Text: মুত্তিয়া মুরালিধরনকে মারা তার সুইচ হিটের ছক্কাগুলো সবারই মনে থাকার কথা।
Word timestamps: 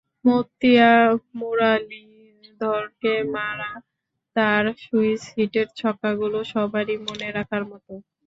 মুত্তিয়া 0.25 0.91
মুরালিধরনকে 1.39 3.13
মারা 3.33 3.71
তার 4.35 4.63
সুইচ 4.81 5.21
হিটের 5.33 5.67
ছক্কাগুলো 5.79 6.39
সবারই 6.53 6.95
মনে 7.07 7.29
থাকার 7.35 7.63
কথা। 7.71 7.93